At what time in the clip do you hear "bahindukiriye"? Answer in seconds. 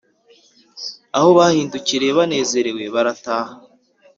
1.37-2.11